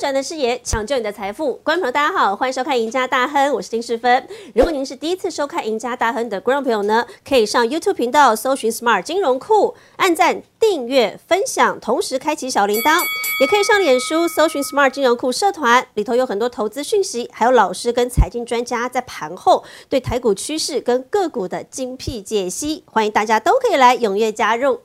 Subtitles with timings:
[0.00, 1.56] 转的视野，抢救你的财富。
[1.62, 4.26] 观众朋友，大家好，欢迎收看《赢家大亨》，我是丁世芬。
[4.54, 12.98] 如果您是第一次收看《赢家大亨》的观众朋友呢，可以上 YouTube 频道搜寻 Smart 金融库，按赞、订阅、分享，同时开启小铃铛。
[13.42, 24.80] 也可以上脸书搜寻 Smart 金融库社团，里头有很多投资讯息，还有老师跟财经专家在盘后对台股趋势跟个股的精辟解析，欢迎大家都可以来踊跃加入。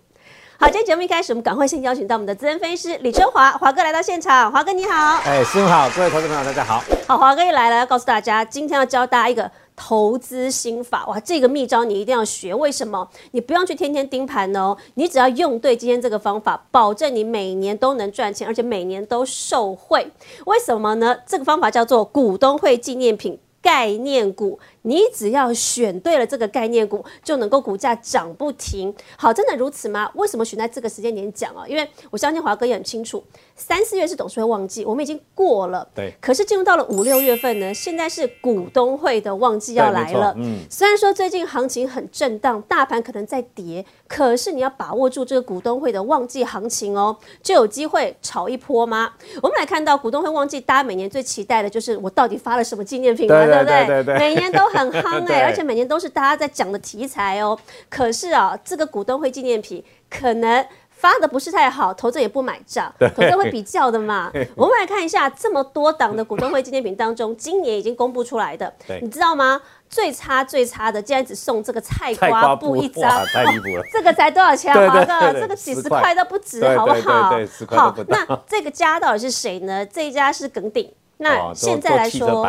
[0.58, 4.50] 好，今天节目一开始，我们赶快先邀请到我们的资深分析师李春华华哥来到现场。
[4.50, 6.82] 华哥你好，哎，师傅好，各位投资朋友大家好。
[7.06, 11.06] 好，华哥一来了，要告诉大家，今天要教大家一个投资心法。
[11.08, 12.56] 哇，这个秘招你一定要学。
[12.56, 13.06] 为什么？
[13.32, 20.10] 你不用去天天盯盘哦，你只要用对今天这个方法，保证你每年都能赚钱，而且每年都受惠。
[20.46, 21.18] 为什么呢？
[21.28, 24.58] 这个方法叫做股东会纪念品概念股。
[24.86, 28.94] 你只要选对了这个概念股，就能够股价涨不停。
[29.18, 30.10] 好，真的如此吗？
[30.14, 31.66] 为什么选在这个时间点讲啊？
[31.68, 33.24] 因为我相信华哥也很清楚，
[33.56, 35.88] 三四月是董事会旺季，我们已经过了。
[35.96, 36.14] 对。
[36.22, 40.36] 可是进入到了五六月份呢，现在是股东会的旺季要来了。
[40.38, 40.60] 嗯。
[40.70, 49.14] 虽然说最近行情很震荡，大盘可能在跌，可是你要把握住这个股东会的旺季行情哦，就有机会炒一波吗？
[49.42, 53.88] 我们来看到股东会旺季，大家每年最期待的就是我到底发了什么纪念品嘛，对不对？
[53.88, 54.20] 对对。
[54.20, 54.75] 每年都。
[54.76, 57.58] 很夯 哎，而且每年都是大家在讲的题材哦。
[57.90, 64.32] 可是啊，这个股东会纪念品可能发的不是太好，投资也不买账，投资会比较的嘛。
[64.56, 69.62] 我们来看一下这么多档的股东会纪念品当中，今年已经公布出来的，你知道吗？
[69.88, 73.84] 最差最差的，竟然只送这个菜瓜布一张，太离谱了。
[73.94, 74.74] 这个才多少钱？
[74.74, 77.32] 华哥，这个几十块都不止，好不好？
[77.68, 79.86] 好，那这个家到底是谁呢？
[79.86, 80.92] 这一家是耿鼎。
[81.18, 82.46] 那现在来说，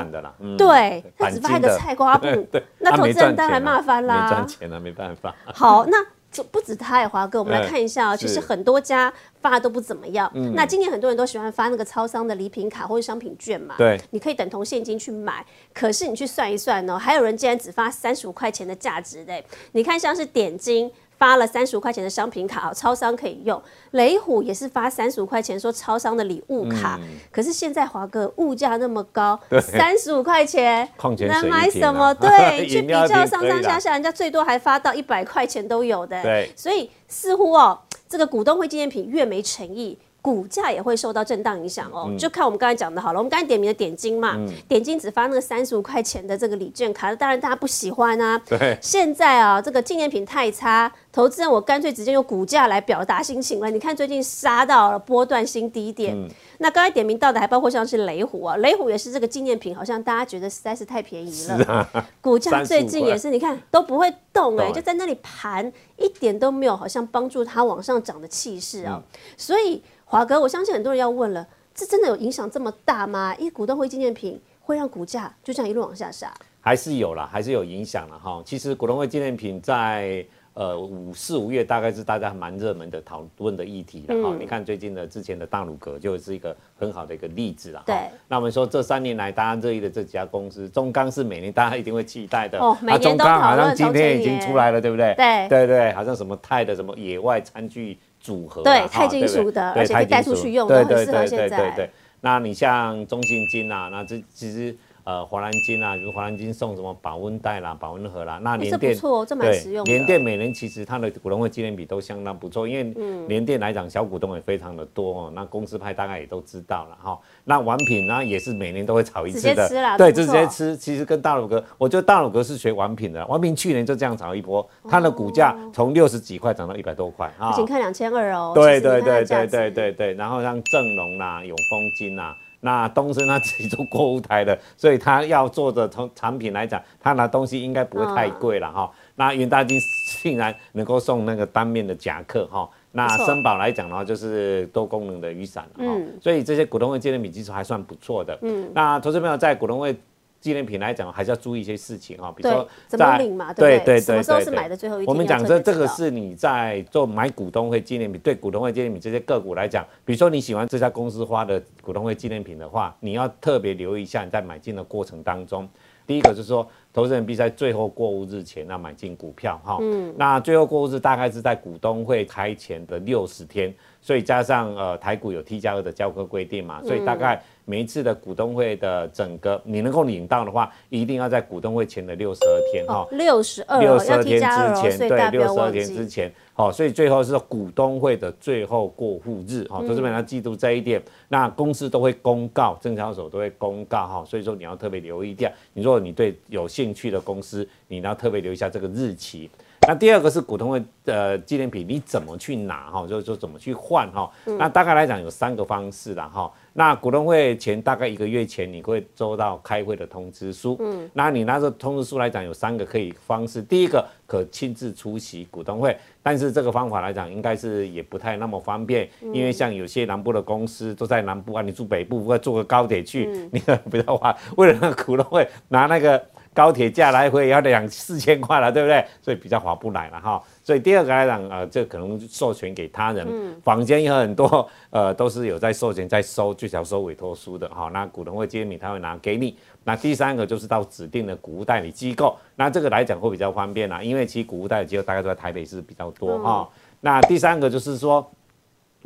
[0.58, 2.26] 对，他只发一个菜瓜布，
[2.78, 5.34] 那投资人当然骂翻啦，没赚钱了，没办法。
[5.46, 10.30] 好，那就不止他，也华哥，我们来看一下啊，其实很多家发的都不怎么样。
[10.54, 15.46] 那今年很多人都喜欢发那个超商的礼品卡或者商品券嘛，对，你可以等同现金去买。
[15.72, 20.90] 可是你去算一算呢，还有人竟然只发三十五块钱的价值的，你看像是点金。
[21.18, 23.60] 发了三十五块钱的商品卡，超商可以用。
[23.92, 26.98] 雷虎也是发三十五块钱，说超商的礼物卡。
[27.30, 32.12] 可是现在华哥物价那么高， 三十五块钱能买什么？
[32.20, 36.22] 对，去比较上上下下，人家最多还发到一百块钱都有的。
[36.22, 37.78] 对，所以似乎哦，
[38.08, 39.98] 这个股东会纪念品越没诚意。
[40.26, 43.20] 股价也会受到震荡影响哦，就看我们刚才讲的好了。
[43.20, 48.36] 我们刚才点名的点金嘛，点金只发那个三十五块钱的这个礼券卡，当然大家不喜欢啊。
[48.44, 53.70] 对，现在啊，这个纪念品太差，投资人我干脆直接用股价来表达心情了。
[53.70, 56.16] 你看最近杀到了波段新低点，
[56.58, 61.88] 那刚才点名到的还包括像是雷虎啊，雷虎也是这个纪念品，好像大家觉得实在是太便宜了，
[62.20, 69.00] 股价最近也是你看都不会动哎，就在那里盘，一点都没有好像帮助它往上涨的气势啊，
[69.36, 69.80] 所以。
[70.08, 71.44] 华哥，我相信很多人要问了，
[71.74, 73.34] 这真的有影响这么大吗？
[73.38, 78.40] 因为股东会纪念品会让股价就这样一路往下杀，还是有啦，还是有影响了哈。
[78.44, 80.24] 其实股东会纪念品在
[80.54, 84.36] 呃五四五月大概是大家蛮热门的讨论的议题了哈。
[84.38, 87.82] 你看最近的之前的大鲁阁就是一个很好的一个例子了。
[87.84, 87.96] 对。
[88.28, 95.12] 那我们说这三年来大家热议的这几家公司，中钢是每年大家一定会期待的哦，每年都好像今天已经出来了，对不对？
[95.16, 97.98] 对对对，好像什么泰的什么野外餐具。
[98.26, 101.90] 组合对钛金属的，而且可以带出去用，对对对对对对。
[102.22, 104.76] 那你像中信金啊，那这其实。
[105.06, 109.84] 呃，华南金啊，如华南金送什么保温袋啦、保温盒啦，那联电不错，这蛮实用。
[109.84, 112.82] 联电每年其实它的股东会纪念比都相当不错，因为
[113.28, 115.32] 联电来讲小股东也非常的多哦。
[115.32, 117.16] 那公司派大概也都知道了哈。
[117.44, 120.76] 那王品呢也是每年都会炒一次的，对，直接吃。
[120.76, 127.52] 其实跟大鲁哥，我觉得大鲁哥是学王品的，王品去年就这样炒一波，它的股价从六十几块涨到一百多块啊。
[127.52, 128.50] 仅看两千二哦。
[128.56, 132.36] 对对对对对对对，然后像正隆啦、永丰金啦。
[132.60, 138.90] 那东升他自己做购物台的，所以他要做的从产品来讲，他拿东西应该不会太贵了哈。
[139.14, 139.78] 那元大金
[140.22, 145.84] 竟然能够送那个单面的夹克哈，那森宝来讲的话就是多功能的雨伞哈，
[146.20, 148.38] 所以这些股东会纪念品其实还算不错的。
[148.42, 149.96] 嗯，那投资朋友在股东会。
[150.40, 153.18] 纪念品来讲，还是要注意一些事情哈，比如说在
[153.56, 155.08] 对对对什么时候是买的最后一天？
[155.08, 165.68] 我们讲这这个是你在做买股东会纪念品，对股东会纪念品这些个股来讲，比如说你喜欢这家公司花的股东会纪念品的话，你要特别留意一下你在买进的过程当中。
[166.06, 169.78] 第一个就是说，投资人必须在最后过户日前要买进股票哈。
[169.80, 170.14] 嗯。
[170.16, 173.74] 那最后过户日大概是在股东会开前的六十天，
[174.06, 177.42] 所以加上呃台股有 T 加二的交割规定嘛，所以大概。
[177.68, 191.02] 每一次的股东会的整个你能够领到的话，一定要在股东会前的六十二天哈，六十二六十二天之前，对，六十二天之前，好，所以最后是股东会的最后过户日，哈，投资们要记住这一点。
[191.26, 195.50] 那公司都会公告，证交所都会公告，哈，所以说你要特别留意掉。
[195.72, 199.50] 你如果你对有兴趣的公司，你要特别留意一下这个日期。
[199.86, 203.06] 那第二个是股东会的纪念品，你怎么去拿哈？
[203.06, 204.30] 就是说怎么去换哈？
[204.58, 206.50] 那大概来讲有三个方式啦哈。
[206.72, 210.76] 那股东会前大概一个月前，你会收到开会的通知书。
[210.80, 213.62] 嗯，那你拿着通知书来讲，有三个可以方式。
[213.62, 224.36] 第一个可亲自出席股东会，但是这个方法来讲，应该是也不太那么方便，因为像有些南部的公司都在南部啊，你住北部，或坐个高铁去，你 比较花。
[224.56, 226.22] 为了那个股东会拿那个。
[226.56, 229.04] 高铁价来回也要两四千块了，对不对？
[229.20, 230.42] 所以比较划不来了哈。
[230.64, 233.26] 所以第二个来讲，呃，这可能授权给他人，
[233.62, 237.90] 坊间有很多，呃，都是有在授权在收，最少收委托书的哈。
[237.92, 239.54] 那股东会揭秘他会拿给你。
[239.84, 246.66] 那第三个就是到指定的股务代理机构，那这个来讲会比较方便啦，因为其实股务代理机构大概都在台北市比较多哈。
[247.02, 248.26] 那第三个就是说。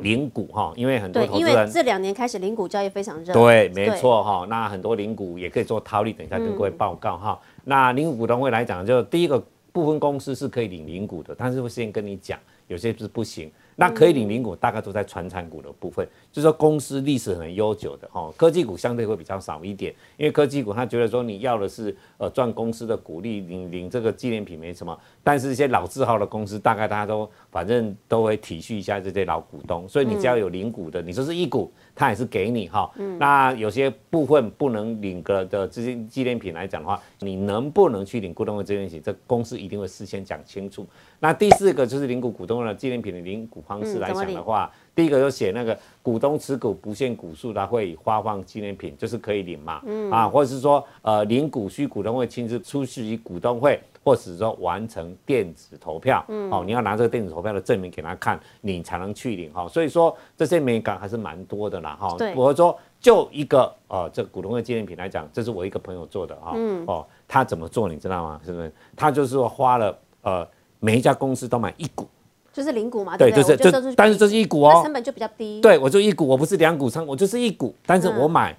[0.01, 3.33] 零股哈，因为很多投资人，这两年开始零股交易非常热。
[3.33, 4.45] 对，没错哈。
[4.49, 7.39] 那很多零股也可以做套利，等一下跟各位报告哈。
[7.63, 12.37] 那零股股东会来讲，就第一个部分公司是可以领零股的，但是会先跟你讲，
[12.67, 13.51] 有些是不行。
[13.81, 32.87] 那可以领领股，大概都在传产股的部分，就是说公司历史很悠久的哈，科技股相对会比较少一点，因为科技股他觉得说你要的是呃赚公司的股利，领领这个纪念品没什么，但是一些老字号的公司，大概大家都反正都会体恤一下这些老股东，所以你只要有领股的，你说是一股，他也是给你哈。
[33.17, 40.85] 那有些部分不能领个的这些纪念品来讲的话，你能不能去领股东的纪念品，这公司一定会事先讲清楚。
[41.19, 49.81] 那第四个就是领股股东的纪念品的领股方式来讲的话，第一个就写那个股东持股不限股数，他会发放纪念品，就是可以领嘛，
[50.11, 59.65] 啊，或者是说呃领股需股东会亲自出席股东会，或者是说完成电子投票，哦，你要拿这个电子投票的证明给他看，你才能去领哈。
[59.69, 62.13] 所以说这些美感还是蛮多的啦哈。
[62.17, 66.57] 对，我说就一个呃这股东会纪念品来讲，这是我一个朋友做的哈，
[66.87, 68.41] 哦，他怎么做你知道吗？
[68.43, 68.69] 是不是？
[68.97, 70.45] 他就是说花了呃。
[70.83, 72.07] 每一家公司都买一股，
[72.53, 75.61] 就是零股嘛，对，就是就，但是这是一股哦，成本就比较低。
[75.61, 78.55] 对，我就一股，我不是两股仓，我就是一股，但是我买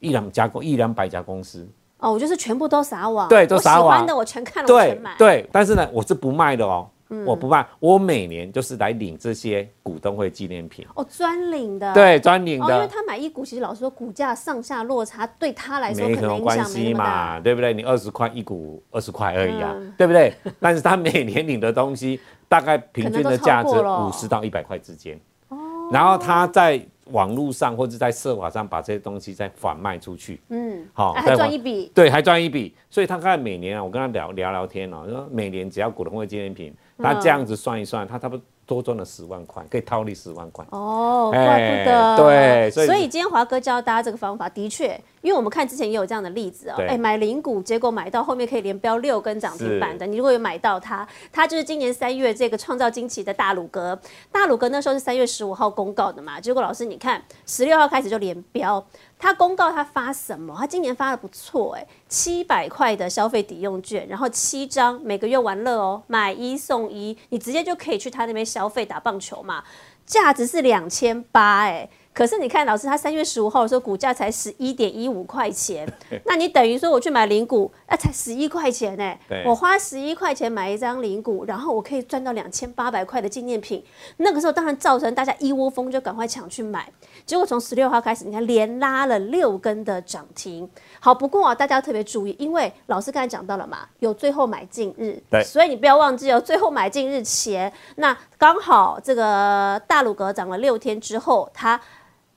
[0.00, 1.66] 一两家公，一两百家公司。
[1.98, 5.14] 哦，我就是全部都撒网，对，都撒网的，我全看了，我全买。
[5.16, 6.88] 对，但是呢，我是不卖的哦。
[7.24, 10.84] 我不卖，我每年就是来领这些股东会纪念品。
[10.96, 11.94] 哦，专领的。
[11.94, 12.74] 对，专领的。
[12.74, 17.72] 因为他买一股，其实老实说，股价上下落差对他来说没什么关系嘛，对不对？
[17.72, 20.34] 你二十块一股，二十块而已啊，对不对？
[20.58, 25.18] 但是他每年领的东西大概平均的价值五十到一百块之间。
[25.48, 25.56] 哦。
[25.92, 26.80] 然后他在
[27.12, 30.40] 网络上或者在社网上把这些东西再反卖出去。
[30.48, 30.86] 嗯。
[30.92, 31.90] 好，还赚一笔。
[31.94, 32.74] 对，还赚一笔。
[32.90, 36.74] 所以他看每年啊，我跟他聊聊聊天哦，说每年只要股东会纪念品。
[36.98, 40.64] 他这样子算一算，他差不多多赚了十万块，可以套利十万块。
[40.70, 42.16] 哦，怪不得。
[42.16, 46.76] 对，所以今天华哥教大家这个方法，的确，因为我们看之前也有这样的例子哦。
[46.86, 50.06] 哎，买零股，结果买到后面可以连标六根涨停板的。
[50.06, 54.00] 你如果有买到它，它就是今年三月这个创造惊奇的大鲁格。
[54.30, 58.86] 大鲁格那时候是三月十五号公告的嘛，结果老师你看，十六号开始就连标。
[59.18, 60.54] 他公告他发什么？
[60.56, 69.64] 他今年发的不错哎，七百块的消费抵用券，然后七张，每个月玩乐哦，买一送一，你直接就可以去他那边消费打棒球嘛，
[70.04, 71.88] 价值是两千八哎。
[72.16, 75.86] 可是你看，老师他三月十五号的时候，股价才十一点一五块钱，
[76.24, 79.14] 那你等于说我去买零股，那才十一块钱呢。
[79.44, 83.84] 我花十一块钱买一张零股，然后我可以赚到两千八百块的纪念品。
[84.16, 86.90] 那个时候当然造成大家一窝蜂就赶快抢去买，
[87.26, 90.66] 结果从十六号开始，你看连拉了六根的涨停。
[90.98, 101.78] 好，不过啊，大家要特别注意，因为老师刚才讲到了嘛，有最后买进日，所以你不要忘记哦，最后买进日前，那刚好这个大鲁格涨了六天之后，它。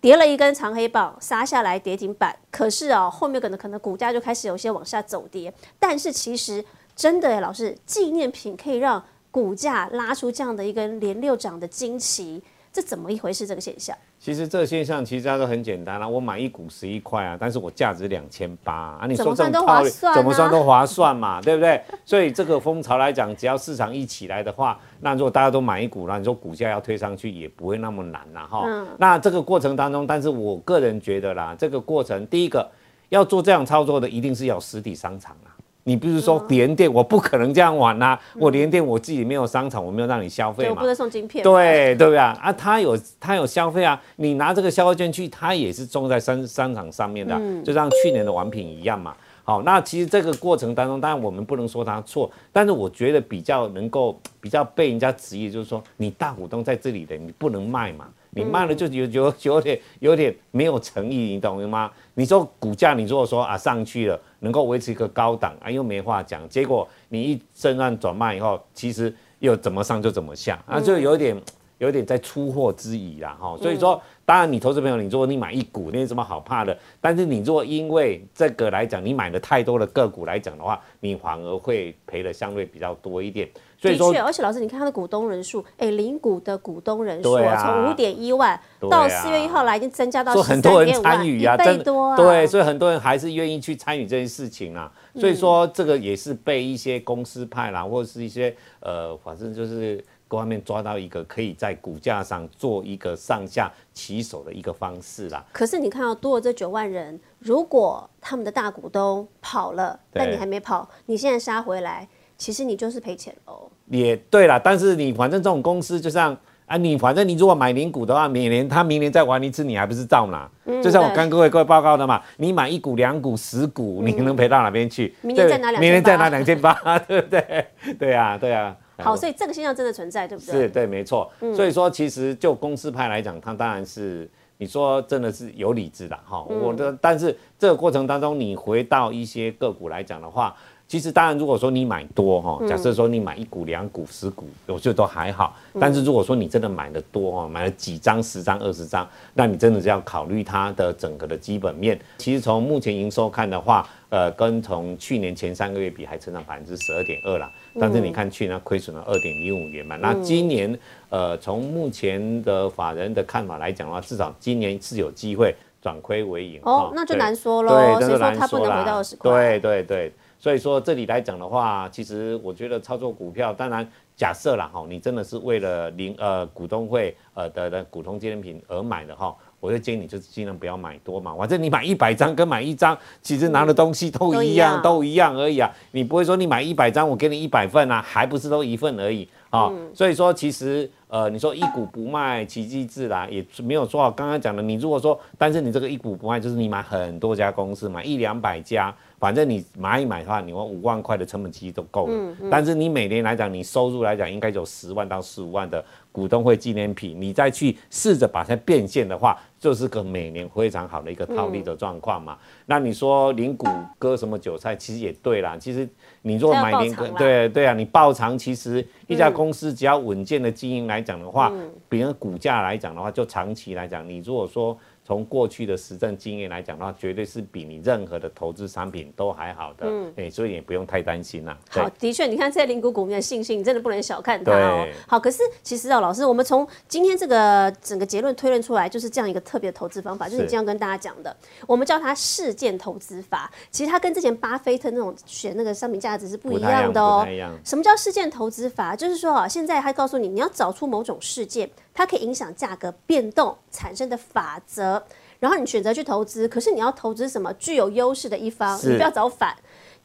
[0.01, 2.35] 叠了一根长黑棒，杀下来跌停板。
[2.49, 5.53] 可是啊，后面可能可能股价就开始有些往下走跌。
[5.77, 6.63] 但是其实
[6.95, 12.41] 真的，老师纪念品可以让股价拉出这样的一根连六涨的惊奇。
[12.71, 13.47] 这怎么一回事？
[13.47, 13.97] 这个现象？
[14.19, 16.07] 其实这个现象其实它都很简单啦。
[16.07, 19.07] 我买一股十一块啊，但是我价值两千八啊。
[19.07, 21.81] 你说这种套利怎么算都划算嘛， 对不对？
[22.05, 28.85] 所以这个风潮来讲，只要市场一起来的话，那如果大家都买一股，那你说股价要推上去也不会那么难啦哈。
[28.97, 32.69] 那这个过程当中，但是我个人觉得啦，这个过程第一个
[33.09, 35.51] 要做这样操作的，一定是要实体商场啦。
[35.83, 40.85] 你比如说联电，我不可能这样玩呐、我联电我自己没有商场，我没有让你消费嘛不。
[40.85, 42.37] 能送晶片，，对对不对啊？
[42.41, 49.15] 啊，他有他有消费啊，你拿这个消费券去，他也是种在商商场上面的啊、就像去年的王品一样嘛。
[49.43, 61.89] 好，那其实这个过程当中，当然我们不能说他错，但是我觉得比较能够比较被人家质疑，就是说你大股东在这里的，你不能卖嘛，你卖了就有有有点有点没有诚意，你懂吗？
[62.13, 71.35] 你说股价，你如果说啊上去了，能够维持一个高档啊，又没话讲，结果你一正案转卖以后，其实又怎么上就怎么下，啊，就有点。
[71.79, 76.77] 有点在出货之疑啦，哈，所以说，当然你投资朋友，你如果你买一股，那有什么好怕的？
[76.99, 83.47] 但是你如果因为这个来讲，你买了太多的个股来讲的话，你反而会赔的相对比较多一点。
[83.81, 87.63] 的确，，而且老师，你看它的股东人数，哎，零股的股东人数对啊。
[87.63, 88.59] 从五点一万
[88.89, 94.91] 到四月一号来，已经增加到说十三很多人点五万，参与啊，一倍多啊，对，所以很多人还是愿意去参与这件事情啊。
[95.15, 105.43] 所以说，这个也是被一些公司派啦，或者是一些呃，反正就是各方面抓到一个可以在股价上做一个上下起手的一个方式啦。
[105.51, 112.07] 可是你看到多了这九万人，如果他们的大股东跑了，但你还没跑，你现在杀回来，
[112.39, 113.69] 其实你就是赔钱喽。
[113.85, 120.49] 也对啦，但是你反正这种公司就像啊，你反正你如果买零股的话，每年他明年再玩一次，你还不是照拿？
[120.81, 125.13] 就像我对跟各位各位报告的嘛，你买一股、两股、十股，你能赔到哪边去？
[125.21, 126.73] 明年再拿明年再拿两千八，
[127.07, 127.67] 对不对？
[127.99, 128.75] 对啊，对啊。
[128.99, 130.51] 好，所以这个现象真的存在，对不对？
[130.53, 131.31] 是对，没错。
[131.55, 136.43] 所以说，其实就公司派来讲，它当然是你说真的是有理智的哈。
[136.43, 140.53] 我的，但是这个过程当中，你回到一些个股来讲的话，
[140.89, 145.55] 其实当然，如果说你买多哈，假设说你买一股、两股、十股，我觉得都还好。
[145.79, 151.99] 但是如果说你真的买的多哈，买了几张、十张、二十张，那你真的是要考虑它的整个的基本面。
[152.17, 157.47] 其实从目前营收看的话，呃，跟从去年前三个月比还成长百分之十二点二啦。
[157.79, 160.75] 但是你看去年亏损了二点零五元嘛，那今年
[161.09, 166.59] 呃，从目前的法人的看法来讲的话，至少今年是有机会转亏为盈。
[166.63, 167.75] 哦那就对难说喽。
[167.99, 169.31] 对，就难它不能啦回到二十块？
[169.31, 179.35] 对对对，所以说这里来讲的话，其实我觉得操作股票，当然假设了哈，你真的是为了零呃股东会呃的的股东纪念品而买的哈。
[179.61, 185.69] 我就建议你就是尽量不要买多嘛，反正你买一百张跟买一张，其实拿的东西都一样，都一样都一样而已啊。
[185.91, 189.67] 你不会说你买一百张，我给你一百份啊，还不是都一份而已啊。
[189.69, 194.09] 嗯所以说其实呃，你说一股不卖，奇迹自来，也没有说好。
[194.09, 202.13] 刚刚讲的，你如果说，但是你这个一股不卖，就是你买很多家公司，买一两百家，反正你买一买的话，你用五万块的成本其实都够了。
[202.13, 212.37] 嗯但是你每年来讲，你收入来讲应该有十万到十五万的股东会纪念品，你再去试着把它变现的话，就是个每年非常好的一个套利的状况嘛。
[212.65, 215.57] 那你说零股割什么韭菜，其实也对啦。
[215.59, 215.87] 其实
[216.21, 224.77] 你如果买零股对对啊，你爆仓，其实一家公司只要稳健的经营来讲的话，嗯比如股价来讲的话，就长期来讲，你如果说
[225.09, 231.57] 从过去的实证经验来讲的话，绝对是比你任何的投资商品都还好的，哎、所以也不用太担心啦。
[231.67, 234.87] 好，的确，你看这些零股股民的信心，你真的不能小看它哦。
[235.07, 241.35] 好，可是其实哦，老师，我们从今天这个整个结论推论出来，就是这样一个特别的投资方法，就是你是今天要跟大家讲的，
[241.65, 243.51] 我们叫它事件投资法。
[243.71, 247.27] 其实它跟之前巴菲特那种选那个商品价值是不一样样的哦。
[247.65, 248.95] 什么叫事件投资法？
[248.95, 254.98] 就是说啊，现在他告诉你，你要找出某种事件，它可以影响价格变动产生的法则，
[255.39, 256.47] 然后你选择去投资。
[256.47, 259.55] 可是你要投资什么具有优势的一方，你不要找反。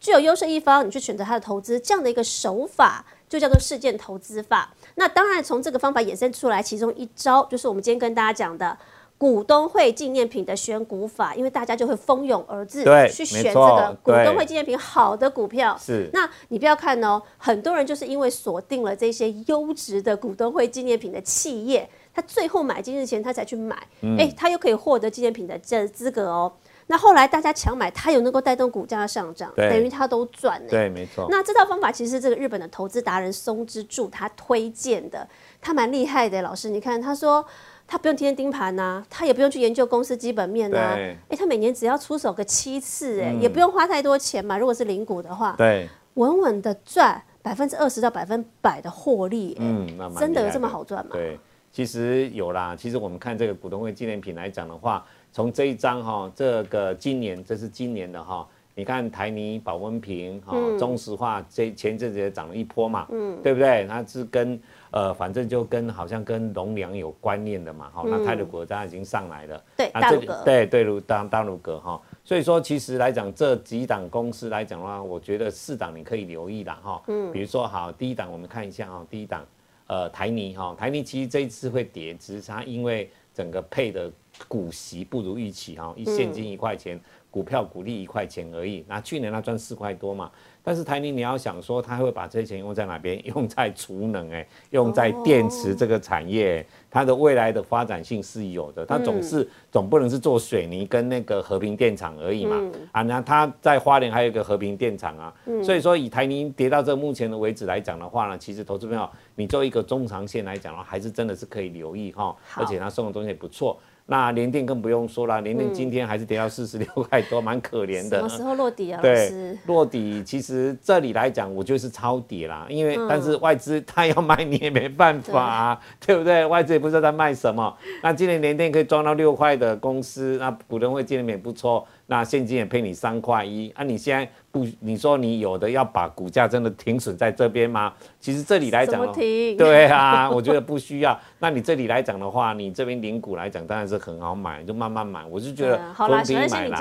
[0.01, 4.75] 具有优势一方，你去选择他的投资，这样的一个手法就叫做事件投资法。
[4.97, 8.77] 那当然，从这个方法衍生出来，其中一招就是我们今天跟大家讲的。
[9.17, 15.79] 股东会纪念品的选股法，因为大家就会蜂拥而至对去选这个股东会纪念品好的股票。
[15.81, 23.77] 是那你不要看哦，很多人就是因为锁定了这些优质的股东会纪念品的企业，他最后买进日前他才去买，
[24.19, 26.53] 哎、他又可以获得纪念品的这资格哦。
[26.87, 30.69] 那后来大家抢买，他有能够带动股价上涨，等于他都赚呢。
[30.71, 31.27] 对，没错。
[31.31, 35.27] 那这套方法其实是这个日本的投资达人松之助他推荐的，
[35.61, 36.43] 他蛮厉害的。
[36.43, 37.45] 老师，你看他说
[37.87, 44.59] 他不用天天盯盘呐、他也不用去研究公司基本面呐、哎，他每年只要出手个七次，哎、也不用花太多钱嘛。
[44.59, 51.13] 如果是零股的话，对，稳稳的赚百分之二十到百分百的获利、哎、真的有这么好赚吗？
[51.15, 51.39] 对，
[51.75, 52.77] 其实有啦。
[52.77, 63.85] 其实我们看这个股东会纪念品来讲的话，从这一张哈，这个今年这是今年的哈，你看台泥、保温瓶哈、嗯中石化这前阵子也涨了一波嘛，嗯，对不对？
[63.89, 64.57] 它是跟
[64.93, 77.03] 呃，反正就跟好像跟农粮有关联的嘛，哈、那泰鲁格当然已经上来了，对大鲁格对对鲁大大鲁格哈，所以说，其实来讲这几档公司来讲的话，我觉得四档你可以留意啦哈。
[77.09, 79.45] 嗯，比如说好，第一档我们看一下哈，第一档
[79.87, 84.11] 呃台泥哈，台泥其实这一次会跌，只是它因为整个配的
[84.49, 86.99] 股息不如预期哈，一现金一块钱，
[87.31, 88.85] 股票股利一块钱而已。
[88.89, 90.31] 那去年他赚四块多嘛。
[90.67, 93.23] 但是台泥你要想说，他会把这些钱用在哪边？
[93.27, 98.85] 用在储能，哎，用在电池这个产业，它的未来的发展性是有的。
[98.87, 102.63] 它总是总不能是做水泥跟那个和平电厂而已嘛？
[102.93, 105.35] 啊，那它在花莲还有一个和平电厂啊。
[105.63, 112.35] 所以说，以台泥跌到这目前的为止来讲的话呢，其实投资朋友，你做一个中长线来讲的话，还是真的是可以留意哈。
[112.55, 113.79] 而且它送的东西也不错。
[114.07, 118.19] 那联电更不用说了，联电今天还是跌到四十六 块多，蛮可怜的。
[118.19, 119.01] 什么时候落底啊？
[119.01, 122.67] 对，落底其实这里来讲，我觉得是抄底啦。
[122.69, 126.45] 因为但是外资他要卖你也没办法，对不对？
[126.45, 127.75] 外资也不知道在卖什么。
[128.03, 131.87] 那今年联电可以赚到六块的公司，那股东会今年也不错。
[132.07, 133.83] 那现金也赔你三块一啊！
[133.83, 137.93] 你现在不，你说你有的要把股价真的停损在这边吗？
[138.21, 139.11] 其实这里来讲，
[139.57, 141.19] 对啊， 我觉得不需要。
[141.39, 145.25] 那你这里来讲的话，你这边零股来讲当然是很好买，就慢慢买。
[145.25, 146.79] 我是觉得公平买啦，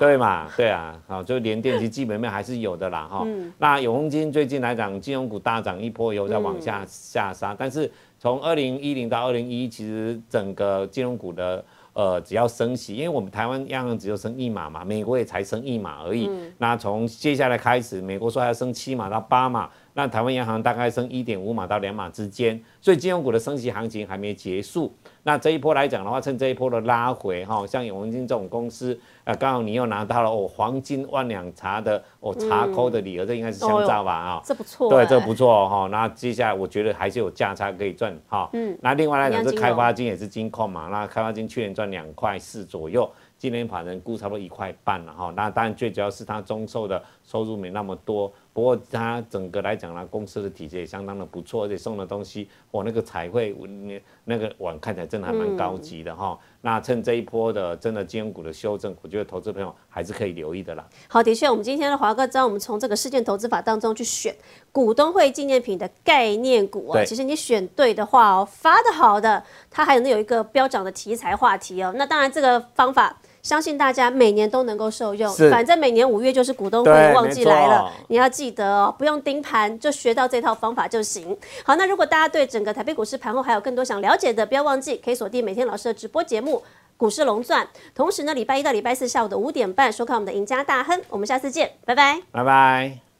[0.00, 0.48] 对嘛？
[0.56, 3.24] 对啊，好，就连电其基本面还是有的啦哈。
[3.58, 7.88] 那永丰金最近来讲，金融股大涨一波以后再往下下杀，但是
[8.18, 11.64] 从二零一零到二零一，其实整个金融股的。
[11.94, 16.28] 呃，只要升息，因为我们台湾央行只有升一码嘛，美国也才升一码而已。
[16.58, 24.92] 那从接下来开始，美国说要升七码到八码，那台湾央行大概升一点五码到两码之间，所以金融股的升息行情还没结束。
[25.22, 34.42] 那这一波来讲的话，趁这一波的拉回哈，像永文金这种公司，啊，刚好你又拿到了哦，黄金万两茶的哦茶扣的礼盒，这应该是香皂吧啊？
[34.44, 35.88] 这不错，对，这不错哈。
[35.90, 38.50] 那接下来我觉得还是有价差可以赚哈。
[38.52, 38.76] 嗯。
[38.82, 43.08] 那另外来讲，这开发金也是金控嘛，那开发金去年赚两块四左右，
[43.38, 45.32] 今年法人估差不多一块半了哈。
[45.36, 48.30] 那当然最主要是它中售的收入没那么多。
[48.54, 56.38] 不过它整个来讲呢，公司的体质也相当的不错，而且送的东西，我，那个彩绘，那那个碗看起来真的还蛮高级的哈。
[56.60, 60.88] 那趁这一波的真的金融股的修正，我觉得投资朋友还是可以留意的啦。
[61.08, 64.32] 好，的确，我们今天的华哥教我们从这个事件投资法当中去选
[64.70, 67.04] 股东会纪念品的概念股啊。
[67.04, 71.92] 其实你选对的话哦，发的好的，它还能有一个标涨的题材话题哦。
[71.96, 73.18] 那当然这个方法。
[73.44, 81.36] 相信大家每年都能够受用，反正每年五月就是股东会旺季来了，你要记得哦，不用盯盘，就学到这套方法就行。
[81.62, 86.56] 好，那如果大家对整个台北股市盘后还有更多想了解的，不要忘记可以锁定每天老师的直播节目
[86.96, 87.62] 《股市龙钻》，
[87.94, 90.98] 同时呢，礼拜一到礼拜四下午的五点半收看我们的赢家大亨。
[91.10, 93.13] 我们下次见，拜拜，拜拜。